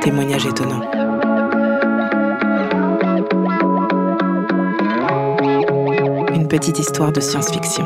[0.00, 0.80] témoignage étonnant.
[6.34, 7.84] Une petite histoire de science-fiction.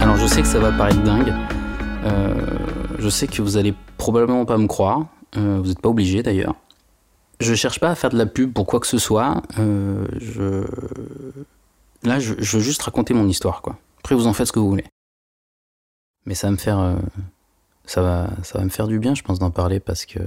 [0.00, 1.32] Alors je sais que ça va paraître dingue.
[2.04, 2.58] Euh,
[2.98, 5.06] je sais que vous allez probablement pas me croire.
[5.36, 6.54] Euh, vous n'êtes pas obligé d'ailleurs.
[7.40, 9.42] Je cherche pas à faire de la pub pour quoi que ce soit.
[9.58, 10.64] Euh, je...
[12.02, 13.78] Là, je, veux juste raconter mon histoire, quoi.
[14.00, 14.84] Après, vous en faites ce que vous voulez.
[16.26, 16.96] Mais ça va me faire,
[17.90, 20.20] ça va, ça va me faire du bien, je pense, d'en parler parce que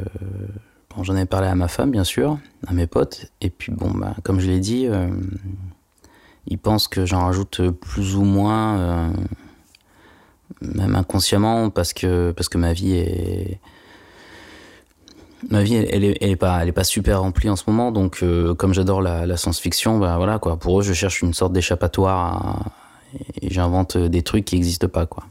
[0.95, 3.91] bon, j'en ai parlé à ma femme, bien sûr, à mes potes, et puis bon,
[3.91, 5.09] bah, comme je l'ai dit, euh,
[6.47, 9.09] ils pensent que j'en rajoute plus ou moins, euh,
[10.61, 13.59] même inconsciemment, parce que parce que ma vie est
[15.49, 17.91] ma vie elle, est, elle est pas elle est pas super remplie en ce moment.
[17.91, 20.57] Donc euh, comme j'adore la, science-fiction bah voilà quoi.
[20.57, 22.71] Pour eux je cherche une sorte d'échappatoire
[23.41, 25.25] et j'invente des trucs qui n'existent pas quoi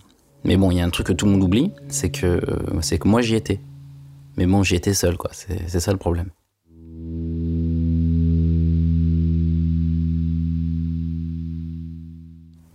[0.44, 2.40] mais bon, il y a un truc que tout le monde oublie, c'est que,
[2.80, 3.60] c'est que moi j'y étais.
[4.36, 5.30] Mais bon, j'y étais seul, quoi.
[5.32, 6.30] C'est ça le problème.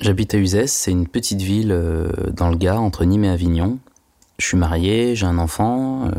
[0.05, 3.80] J'habite à Uzès, c'est une petite ville euh, dans le Gard, entre Nîmes et Avignon.
[4.38, 6.11] Je suis marié, j'ai un enfant, euh,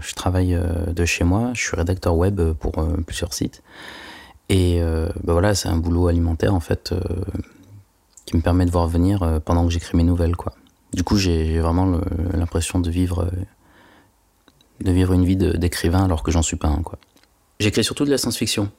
[0.00, 2.72] je travaille euh, de chez moi, je suis rédacteur web pour
[3.06, 3.62] plusieurs sites.
[4.48, 4.80] Et
[5.24, 6.94] bah voilà, c'est un boulot alimentaire en fait
[8.24, 10.54] qui me permet de voir venir pendant que j'écris mes nouvelles, quoi.
[10.94, 12.00] Du coup, j'ai vraiment
[12.32, 13.28] l'impression de vivre,
[14.80, 16.82] de vivre une vie d'écrivain alors que j'en suis pas un.
[17.58, 18.70] J'écris surtout de la science-fiction.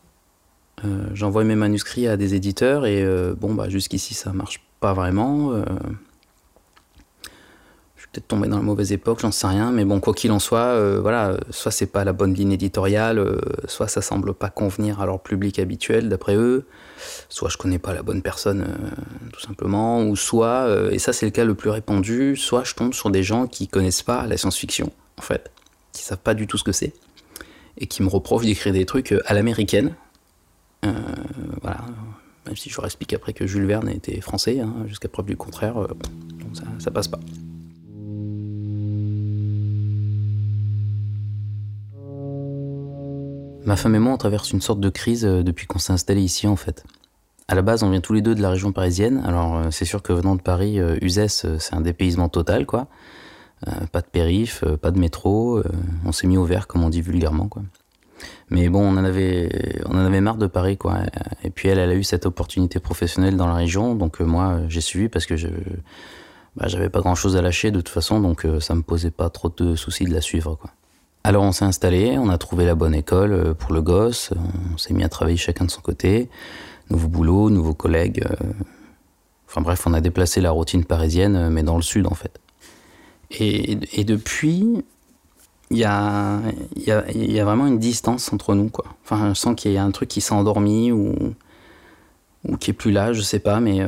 [0.85, 4.93] Euh, J'envoie mes manuscrits à des éditeurs et euh, bon, bah, jusqu'ici, ça marche pas
[4.93, 5.51] vraiment.
[8.11, 10.59] Peut-être tombé dans la mauvaise époque, j'en sais rien, mais bon, quoi qu'il en soit,
[10.59, 15.01] euh, voilà, soit c'est pas la bonne ligne éditoriale, euh, soit ça semble pas convenir
[15.01, 16.65] à leur public habituel d'après eux,
[17.27, 21.25] soit je connais pas la bonne personne euh, tout simplement, ou soit, et ça c'est
[21.25, 24.37] le cas le plus répandu, soit je tombe sur des gens qui connaissent pas la
[24.37, 25.51] science-fiction, en fait,
[25.91, 26.93] qui savent pas du tout ce que c'est,
[27.77, 29.95] et qui me reprochent d'écrire des trucs à l'américaine,
[31.61, 31.81] voilà,
[32.45, 35.35] même si je leur explique après que Jules Verne était français, hein, jusqu'à preuve du
[35.35, 35.75] contraire,
[36.53, 37.19] ça, ça passe pas.
[43.65, 46.21] Ma femme et moi, on traverse une sorte de crise euh, depuis qu'on s'est installé
[46.21, 46.85] ici, en fait.
[47.47, 49.23] À la base, on vient tous les deux de la région parisienne.
[49.25, 52.87] Alors, euh, c'est sûr que venant de Paris, euh, Uzès, c'est un dépaysement total, quoi.
[53.91, 55.63] pas de périph, pas de métro.
[56.05, 57.63] on s'est mis au vert, comme on dit vulgairement, quoi.
[58.49, 60.99] Mais bon, on en avait, on en avait marre de Paris, quoi.
[61.43, 64.81] Et puis elle, elle a eu cette opportunité professionnelle dans la région, donc moi, j'ai
[64.81, 65.47] suivi parce que je,
[66.55, 69.29] bah, j'avais pas grand chose à lâcher de toute façon, donc ça me posait pas
[69.31, 70.69] trop de soucis de la suivre, quoi.
[71.27, 74.29] Alors on s'est installé, on a trouvé la bonne école euh, pour le gosse,
[74.71, 76.29] on s'est mis à travailler chacun de son côté,
[76.91, 78.23] nouveau boulot, nouveaux collègues.
[78.29, 78.35] Euh,
[79.49, 82.39] enfin bref, on a déplacé la routine parisienne, euh, mais dans le sud en fait.
[83.31, 84.85] Et, depuis,
[85.71, 86.41] il y a,
[87.43, 88.69] vraiment une distance entre nous.
[88.69, 88.85] Quoi.
[89.03, 91.33] Enfin, je sens qu'il y a un truc qui s'est endormi ou,
[92.59, 93.79] qui est plus là, je sais pas, mais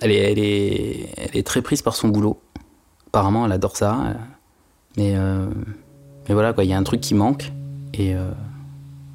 [0.00, 2.40] elle est très prise par son boulot.
[3.08, 4.14] Apparemment, elle adore ça.
[4.96, 5.46] Mais, euh,
[6.28, 7.52] mais voilà, quoi, il y a un truc qui manque.
[7.92, 8.30] Et, euh,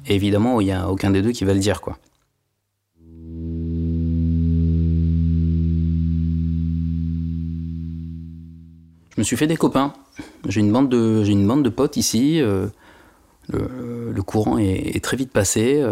[0.06, 1.98] évidemment, il n'y a aucun des deux qui va le dire, quoi.
[9.14, 9.92] Je me suis fait des copains.
[10.46, 12.40] J'ai une bande de, une bande de potes ici.
[12.40, 12.68] Euh,
[13.48, 15.84] le, courant est, très vite passé.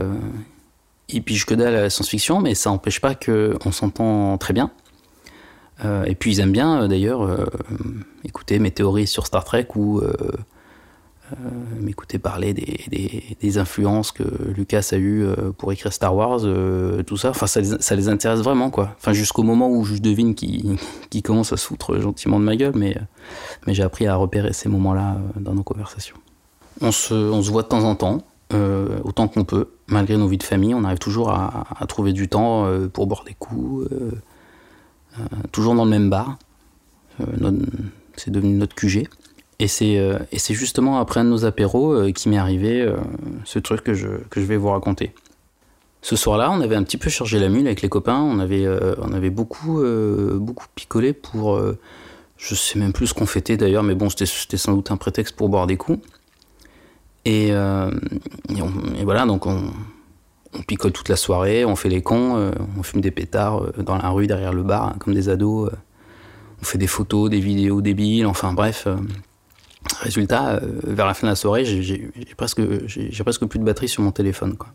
[1.09, 4.71] Ils pigent que dalle à la science-fiction, mais ça n'empêche pas qu'on s'entend très bien.
[5.85, 7.45] Euh, et puis ils aiment bien euh, d'ailleurs euh,
[8.25, 10.01] écouter mes théories sur Star Trek ou
[11.79, 14.23] m'écouter parler des, influences que
[14.57, 15.27] Lucas a eues
[15.59, 16.41] pour écrire Star Wars,
[17.07, 17.31] tout ça.
[17.31, 17.61] Enfin, ça
[17.97, 18.95] les, intéresse vraiment, quoi.
[18.97, 20.79] Enfin, jusqu'au moment où je devine qu'ils
[21.11, 22.97] qu commencent à se foutre gentiment de ma gueule, mais,
[23.67, 26.17] j'ai appris à repérer ces moments-là dans nos conversations.
[26.81, 28.23] On se, voit de temps en temps,
[29.05, 30.73] autant qu'on peut, malgré nos vies de famille.
[30.75, 33.87] On arrive toujours à, trouver du temps pour boire des coups,
[35.53, 36.39] toujours dans le même bar.
[37.21, 37.53] Euh,
[38.17, 39.09] c'est devenu notre QG.
[39.61, 42.89] Et c'est, euh, et c'est justement après un de nos apéros qui m'est arrivé
[43.45, 45.13] ce truc que je, que je vais vous raconter.
[46.01, 48.21] Ce soir-là, on avait un petit peu chargé la mule avec les copains.
[48.21, 48.67] On avait,
[48.99, 49.83] on avait beaucoup,
[50.37, 51.61] beaucoup picolé pour.
[52.37, 55.35] je sais même plus ce qu'on fêtait d'ailleurs, mais bon, c'était, sans doute un prétexte
[55.35, 55.99] pour boire des coups.
[57.25, 59.73] Et, et voilà, donc on,
[60.55, 63.83] on picole toute la soirée, on fait les cons, euh, on fume des pétards euh,
[63.83, 65.71] dans la rue derrière le bar, comme des ados.
[65.71, 65.77] Euh,
[66.61, 68.89] on fait des photos, des vidéos débiles, enfin bref.
[70.01, 72.57] résultat, vers la fin de la soirée, j'ai presque,
[73.47, 74.57] plus de batterie sur mon téléphone.
[74.57, 74.69] Quoi.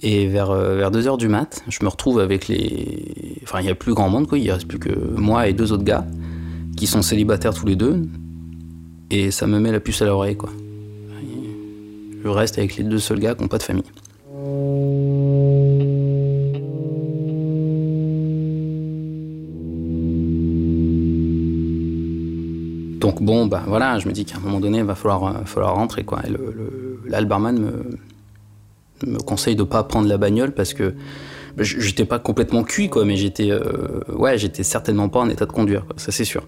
[0.00, 3.40] Et vers, vers 2h du mat, je me retrouve avec les.
[3.42, 4.38] Enfin, il n'y a plus grand monde, quoi.
[4.38, 6.06] il reste plus que moi et deux autres gars
[6.76, 8.04] qui sont célibataires tous les deux.
[9.10, 10.50] et ça me met la puce à l'oreille, quoi.
[12.22, 13.84] Je reste avec les deux seuls gars qui n'ont pas de famille.
[23.00, 25.44] Donc bon, bah voilà, je me dis qu'à un moment donné, il va falloir, euh,
[25.44, 26.20] falloir rentrer, quoi.
[26.26, 27.98] Et me,
[29.06, 30.94] me conseille de pas prendre la bagnole parce que
[31.56, 35.46] bah, j'étais pas complètement cuit, quoi, mais j'étais, euh, ouais, j'étais certainement pas en état
[35.46, 36.46] de conduire, ça c'est sûr.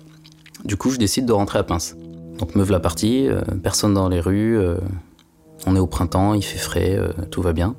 [0.65, 1.97] Du coup, je décide de rentrer à Pince.
[2.39, 4.59] Donc me la partie, euh, personne dans les rues,
[5.67, 6.99] on est au printemps, il fait frais,
[7.31, 7.75] tout va bien.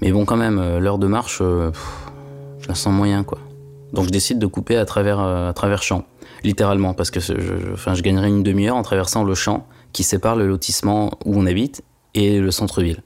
[0.00, 3.38] Mais bon, quand même, l'heure de marche, je la sens moyen, quoi.
[3.92, 6.04] Donc je décide de couper à travers, à champs
[6.44, 11.12] littéralement, parce que je, gagnerais une demi-heure en traversant le champ qui sépare le lotissement
[11.24, 11.82] où on habite
[12.14, 13.02] et le centre-ville.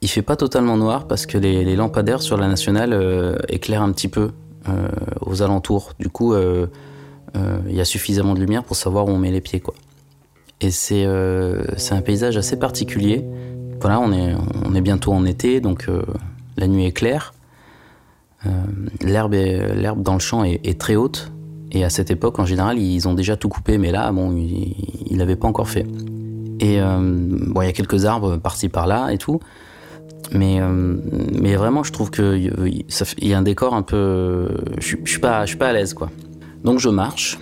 [0.00, 3.92] Il fait pas totalement noir parce que les, lampadaires sur la nationale euh, éclairent un
[3.92, 4.32] petit peu
[4.68, 4.88] euh,
[5.22, 5.92] aux alentours.
[5.98, 6.66] Du coup, euh,
[7.68, 9.62] il y a suffisamment de lumière pour savoir où on met les pieds.
[10.64, 11.06] Et c'est
[11.76, 13.24] c'est un paysage assez particulier.
[13.80, 14.12] Voilà, on
[14.74, 15.90] est, bientôt en été, donc
[16.56, 17.34] la nuit est claire.
[19.02, 19.36] L'herbe
[19.98, 21.32] dans le champ est très haute,
[21.74, 25.18] et à cette époque, en général, ils ont déjà tout coupé, mais là, bon, ils
[25.18, 25.86] l'avaient pas encore fait.
[26.60, 29.40] Et euh, bon, il y a quelques arbres par-ci par-là et tout.
[30.32, 30.96] Mais, euh,
[31.56, 32.84] vraiment, je trouve qu'il
[33.18, 34.48] y a un décor un peu.
[34.78, 36.10] Je, je suis pas, à l'aise, quoi.
[36.62, 37.38] Donc je marche,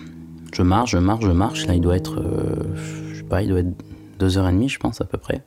[0.52, 1.66] je marche, je marche, je marche.
[1.66, 2.54] Là, il doit être, euh,
[3.40, 3.72] il doit être
[4.18, 5.42] deux heures et demie, je pense à peu près.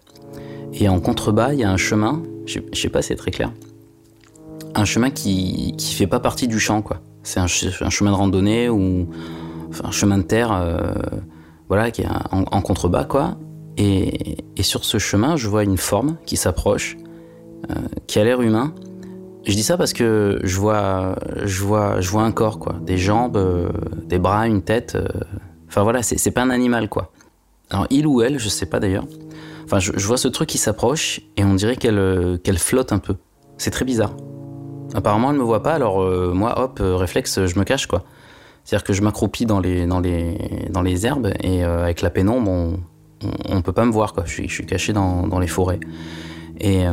[0.74, 2.24] Et en contrebas, il y a un chemin.
[2.46, 3.52] Je, sais pas, c'est très clair.
[4.74, 7.02] Un chemin qui qui fait pas partie du champ, quoi.
[7.24, 9.08] C'est un, chemin de randonnée ou
[9.84, 10.94] un chemin de terre, euh,
[11.70, 13.38] voilà, qui est en, contrebas, quoi.
[13.78, 16.98] Et, sur ce chemin, je vois une forme qui s'approche,
[17.72, 17.76] euh,
[18.08, 18.74] qui a l'air humain.
[19.44, 22.98] Je dis ça parce que je vois, je vois, je vois un corps, quoi, des
[22.98, 23.70] jambes, euh,
[24.06, 24.98] des bras, une tête.
[25.68, 27.12] Enfin voilà, c'est pas un animal, quoi.
[27.75, 29.06] Alors il ou elle, je sais pas d'ailleurs.
[29.66, 33.16] Enfin, je, vois ce truc qui s'approche et on dirait qu'elle qu'elle flotte un peu.
[33.57, 34.16] C'est très bizarre.
[34.94, 38.06] Apparemment, elle me voit pas, alors euh, moi, hop, euh, réflexe, je me cache, quoi.
[38.63, 40.38] C'est-à-dire que je m'accroupis dans les, dans, les,
[40.69, 42.80] dans les herbes et euh, avec la pénombre, on,
[43.50, 44.24] on, peut pas me voir, quoi.
[44.25, 45.81] Je suis, caché dans, les forêts.
[46.62, 46.83] Et,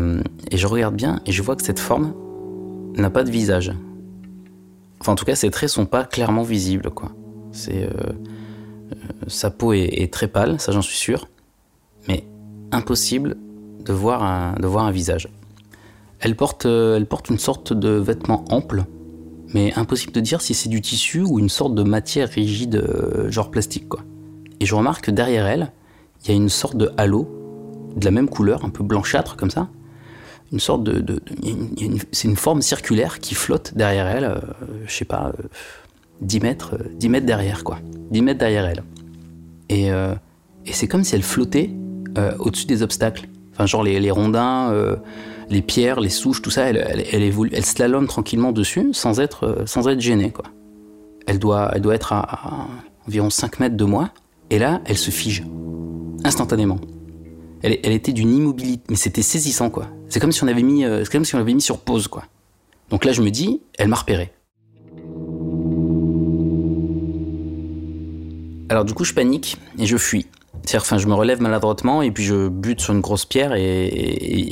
[0.51, 2.13] et, je regarde bien et je vois que cette forme
[2.97, 3.73] n'a pas de visage.
[5.01, 7.13] Enfin, en tout cas, ses traits sont pas clairement visibles, quoi.
[7.53, 7.89] C'est,
[9.27, 11.29] sa peau est, très pâle, ça j'en suis sûr,
[12.09, 12.25] mais
[12.71, 13.37] impossible
[13.85, 15.29] de voir un, visage.
[16.21, 18.85] Elle porte, euh, elle porte une sorte de vêtement ample,
[19.55, 23.31] mais impossible de dire si c'est du tissu ou une sorte de matière rigide, euh,
[23.31, 24.01] genre plastique, quoi.
[24.61, 25.73] Et je remarque que derrière elle,
[26.23, 27.29] il y a une sorte de halo,
[27.97, 29.69] de la même couleur, un peu blanchâtre comme ça.
[30.53, 31.21] Une sorte de.
[32.13, 34.41] c'est une forme circulaire qui flotte derrière elle, euh,
[34.87, 35.33] je sais pas,
[36.23, 37.79] 10 mètres, 10 mètres derrière, quoi.
[38.11, 38.83] 10 mètres derrière elle.
[39.69, 41.71] Et, et c'est comme si elle flottait
[42.39, 43.29] au-dessus des obstacles.
[43.53, 44.71] Enfin, genre les, les rondins
[45.53, 47.23] les pierres, les souches, tout ça, elle, elle,
[47.53, 50.31] elle slalome tranquillement dessus sans être, euh, sans être gênée.
[50.31, 50.47] Quoi.
[51.27, 52.69] Elle, doit, elle doit être à,
[53.07, 54.11] environ 5 mètres de moi,
[54.51, 55.45] et là, elle se fige,
[56.25, 56.79] instantanément.
[57.63, 59.89] Elle, elle était d'une immobilité, mais c'était saisissant, quoi.
[60.09, 62.25] C'est comme si on avait mis, euh, comme si on l'avait mis sur pause, quoi.
[62.91, 64.33] Donc là, je me dis, elle m'a repéré.
[68.73, 70.29] Alors du coup, je panique et je fuis.
[70.63, 73.87] C'est-à-dire, enfin, je me relève maladroitement et puis je bute sur une grosse pierre et,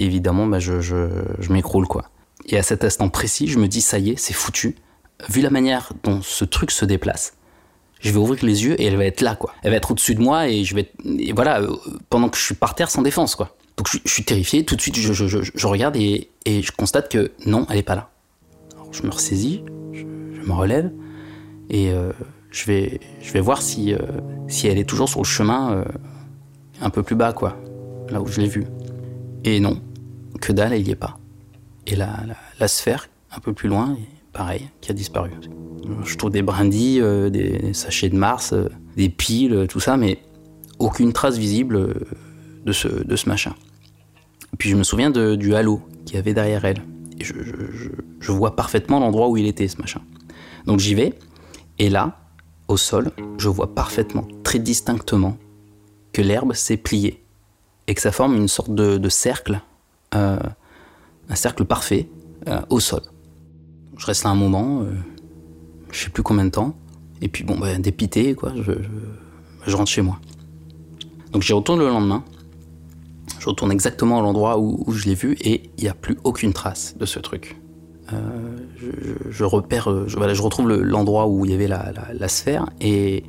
[0.04, 1.08] évidemment, bah, je,
[1.50, 2.10] m'écroule, quoi.
[2.44, 4.76] Et à cet instant précis, je me dis, ça y est, c'est foutu.
[5.30, 7.32] Vu la manière dont ce truc se déplace,
[8.00, 9.54] je vais ouvrir les yeux et elle va être là, quoi.
[9.62, 11.74] Elle va être au-dessus de moi et je vais, et voilà, euh,
[12.10, 13.56] pendant que je suis par terre sans défense, quoi.
[13.78, 14.66] Donc je, suis terrifié.
[14.66, 18.10] Tout de suite, je, regarde et, je constate que non, elle est pas là.
[18.92, 19.62] Je me ressaisis,
[19.94, 20.92] je, me relève
[21.70, 22.12] et euh,
[22.50, 23.98] je vais, je vais voir si, euh,
[24.48, 25.84] si elle est toujours sur le chemin euh,
[26.80, 27.56] un peu plus bas, quoi,
[28.08, 28.66] là où je l'ai vue.
[29.44, 29.80] Et non,
[30.40, 31.18] que dalle, elle y est pas.
[31.86, 32.20] Et la,
[32.58, 33.96] la, sphère, un peu plus loin,
[34.32, 35.30] pareil, qui a disparu.
[36.04, 38.54] Je trouve des brindilles, euh, des sachets de Mars,
[38.96, 40.18] des piles, tout ça, mais
[40.78, 41.94] aucune trace visible
[42.64, 43.54] de ce, de ce machin.
[44.58, 46.82] puis je me souviens de, du halo qu'il y avait derrière elle.
[47.20, 50.00] Je vois parfaitement l'endroit où il était, ce machin.
[50.66, 51.14] Donc j'y vais,
[51.78, 52.19] et là,
[52.70, 55.36] au sol, je vois parfaitement, très distinctement,
[56.12, 57.22] que l'herbe s'est pliée
[57.86, 59.60] et que ça forme une sorte de, cercle,
[60.14, 60.38] euh,
[61.28, 62.08] un cercle parfait
[62.46, 63.02] euh, au sol.
[63.96, 64.92] Je reste là un moment, euh,
[65.90, 66.76] je sais plus combien de temps,
[67.20, 70.20] et puis bon, bah, dépité, quoi, je, rentre chez moi.
[71.32, 72.24] Donc j'y retourne le lendemain,
[73.40, 76.18] je retourne exactement à l'endroit où, où je l'ai vu et il n'y a plus
[76.22, 77.59] aucune trace de ce truc.
[78.12, 78.56] Euh,
[79.30, 83.24] je, repère, euh, je, voilà, je retrouve l'endroit où il y avait la, sphère et,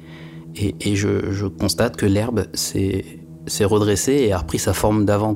[0.55, 3.05] Et, je, constate que l'herbe s'est
[3.61, 5.35] redressée et a repris sa forme d'avant.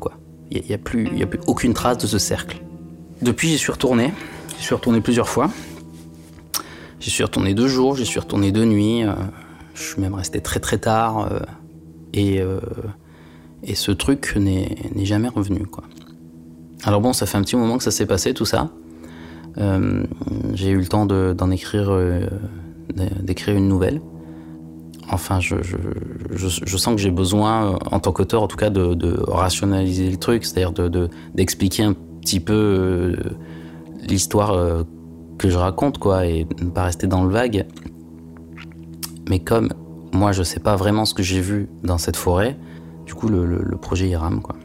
[0.51, 2.61] Il n'y a, plus, a plus aucune trace de ce cercle.
[3.21, 4.11] Depuis, j'y suis retourné.
[4.57, 5.49] J'y suis retourné plusieurs fois.
[6.99, 9.03] J'y suis retourné deux jours, j'y suis retourné deux nuits.
[9.03, 9.13] Euh,
[9.73, 11.31] je suis même resté très très tard.
[11.31, 11.39] Euh,
[12.13, 12.39] et,
[13.63, 15.65] et ce truc n'est jamais revenu.
[15.65, 15.83] quoi.
[16.85, 18.69] Alors bon, ça fait un petit moment que ça s'est passé tout ça.
[19.57, 21.91] J'ai eu le temps d'en écrire,
[23.21, 24.01] d'écrire une nouvelle.
[25.09, 25.55] Enfin, je,
[26.77, 30.99] sens que j'ai besoin, en tant qu'auteur en tout cas, de, rationaliser le truc, c'est-à-dire
[31.33, 33.15] d'expliquer de, un petit peu
[34.01, 34.83] l'histoire
[35.37, 37.65] que je raconte, quoi, et ne pas rester dans le vague.
[39.29, 39.69] Mais comme
[40.15, 42.57] moi, je sais pas vraiment ce que j'ai vu dans cette forêt,
[43.05, 44.55] du coup, le, projet y rame, quoi.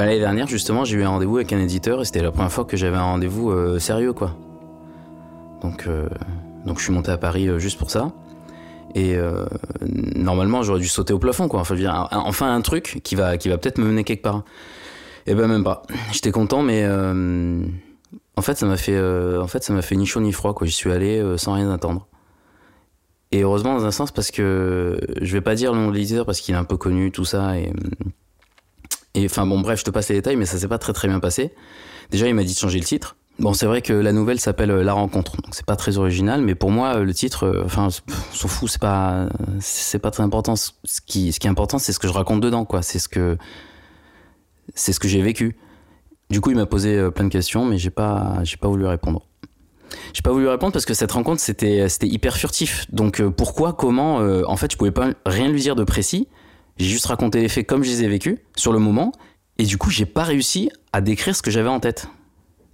[0.00, 2.50] Bah, L'année dernière, justement, j'ai eu un rendez-vous avec un éditeur et c'était la première
[2.50, 4.34] fois que j'avais un rendez-vous euh, sérieux, quoi.
[5.60, 6.08] Donc, euh,
[6.64, 8.10] donc je suis monté à Paris euh, juste pour ça.
[8.94, 9.14] Et
[10.16, 11.60] normalement, j'aurais dû sauter au plafond, quoi.
[11.60, 11.76] Enfin,
[12.10, 14.42] enfin un truc qui va, qui va peut-être me mener quelque part.
[15.26, 15.82] Et eh ben même pas.
[16.12, 20.22] J'étais content, mais en fait, ça m'a fait, en fait, ça m'a fait ni chaud
[20.22, 20.66] ni froid, quoi.
[20.66, 22.08] J'y suis allé sans rien attendre.
[23.32, 26.24] Et heureusement dans un sens parce que je vais pas dire le nom de l'éditeur
[26.24, 27.52] parce qu'il est un peu connu, tout ça.
[29.26, 31.20] Enfin bon, bref, je te passe les détails, mais ça s'est pas très très bien
[31.20, 31.52] passé.
[32.10, 33.16] Déjà, il m'a dit de changer le titre.
[33.40, 36.42] Bon, c'est vrai que la nouvelle s'appelle euh, La Rencontre, donc c'est pas très original,
[36.42, 40.10] mais pour moi, euh, le titre, euh, enfin, on s'en fout, c'est pas, c'est pas
[40.10, 40.56] très important.
[40.56, 40.72] Ce
[41.06, 42.82] qui, ce qui est important, c'est ce que je raconte dedans, quoi.
[42.82, 43.38] C'est ce que,
[44.74, 45.56] c'est ce que j'ai vécu.
[46.28, 49.26] Du coup, il m'a posé plein de questions, mais j'ai pas, j'ai pas voulu répondre.
[50.12, 52.86] J'ai pas voulu répondre parce que cette rencontre, c'était, c'était hyper furtif.
[52.92, 56.28] Donc, pourquoi, comment, en fait, je pouvais pas rien lui dire de précis.
[56.80, 59.12] J'ai juste raconté les faits comme je les ai vécus sur le moment,
[59.58, 62.08] et du coup, j'ai pas réussi à décrire ce que j'avais en tête.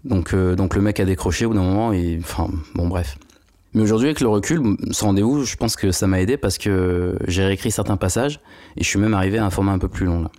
[0.04, 3.18] Donc, euh, donc le mec a décroché au bout d'un moment et enfin bon bref.
[3.74, 7.18] Mais aujourd'hui avec le recul, ce rendez-vous, je pense que ça m'a aidé parce que
[7.26, 8.38] j'ai réécrit certains passages
[8.76, 10.30] et je suis même arrivé à un format un peu plus long là.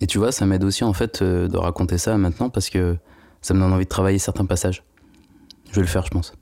[0.00, 2.96] Et tu vois, ça m'aide aussi en fait euh, de raconter ça maintenant parce que
[3.42, 4.82] ça me donne envie de travailler certains passages.
[5.70, 6.32] Je vais le faire, je pense.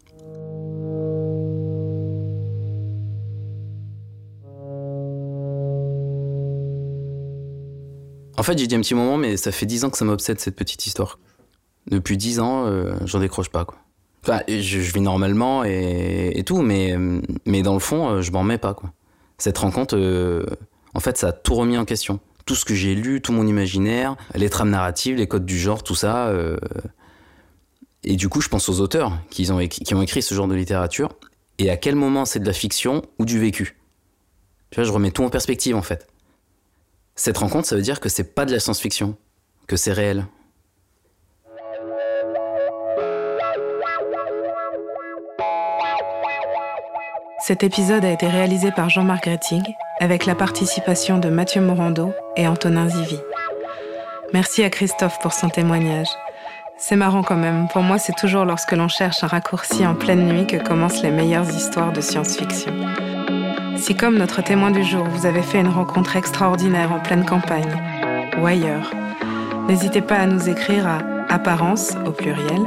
[8.52, 10.56] Fait, j'ai dit un petit moment, mais ça fait dix ans que ça m'obsède cette
[10.56, 11.18] petite histoire.
[11.90, 13.66] Depuis dix ans, euh, j'en décroche pas,
[14.26, 16.94] je, vis normalement et, tout, mais,
[17.46, 18.76] mais dans le fond, euh, je m'en mets pas.
[19.38, 20.44] Cette rencontre, euh,
[20.94, 22.20] en fait, ça a tout remis en question.
[22.44, 25.82] Tout ce que j'ai lu, tout mon imaginaire, les trames narratives, les codes du genre,
[25.82, 26.32] tout ça.
[28.04, 31.10] Et du coup, je pense aux auteurs qui ont, écrit ce genre de littérature
[31.58, 33.76] et à quel moment c'est de la fiction ou du vécu.
[34.76, 36.06] Je remets tout en perspective, en fait.
[37.18, 39.16] Cette rencontre, ça veut dire que c'est pas de la science-fiction,
[39.66, 40.24] que c'est réel,
[47.40, 49.62] Cet épisode a été réalisé par Jean-Marc Rettig
[50.00, 53.18] avec la participation de Mathieu Morando et Antonin Zivi.
[54.34, 56.08] Merci à Christophe pour son témoignage.
[56.76, 60.28] C'est marrant quand même, pour moi c'est toujours lorsque l'on cherche un raccourci en pleine
[60.28, 62.74] nuit que commencent les meilleures histoires de science-fiction.
[63.78, 67.82] Si comme notre témoin du jour, vous avez fait une rencontre extraordinaire en pleine campagne
[68.38, 68.92] ou ailleurs,
[69.68, 72.66] n'hésitez pas à nous écrire à apparence au pluriel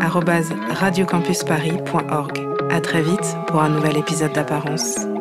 [0.00, 2.48] radiocampusparis.org.
[2.70, 5.11] À très vite pour un nouvel épisode d'Apparence.